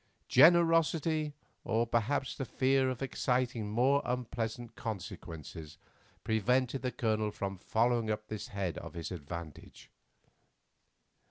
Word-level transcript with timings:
Generosity, 0.29 1.35
or 1.63 1.85
perhaps 1.85 2.33
the 2.35 2.43
fear 2.43 2.89
of 2.89 3.03
exciting 3.03 3.69
more 3.69 4.01
unpleasant 4.03 4.75
consequences, 4.75 5.77
prevented 6.23 6.81
the 6.81 6.91
Colonel 6.91 7.29
from 7.29 7.59
following 7.59 8.09
up 8.09 8.25
this 8.27 8.47
head 8.47 8.79
of 8.79 8.95
his 8.95 9.11
advantage. 9.11 9.91